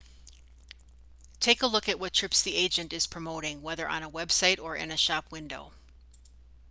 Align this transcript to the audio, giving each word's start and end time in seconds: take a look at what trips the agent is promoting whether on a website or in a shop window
take 1.39 1.61
a 1.61 1.67
look 1.67 1.87
at 1.87 1.99
what 1.99 2.11
trips 2.11 2.41
the 2.41 2.55
agent 2.55 2.91
is 2.91 3.05
promoting 3.05 3.61
whether 3.61 3.87
on 3.87 4.01
a 4.01 4.09
website 4.09 4.57
or 4.59 4.75
in 4.75 4.89
a 4.89 4.97
shop 4.97 5.31
window 5.31 5.73